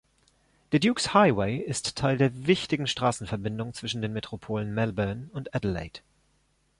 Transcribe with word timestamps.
Der 0.71 0.79
Dukes 0.79 1.13
Highway 1.13 1.57
ist 1.57 1.95
Teil 1.95 2.17
der 2.17 2.47
wichtigen 2.47 2.87
Straßenverbindung 2.87 3.75
zwischen 3.75 4.01
den 4.01 4.13
Metropolen 4.13 4.73
Melbourne 4.73 5.29
und 5.31 5.53
Adelaide. 5.53 5.99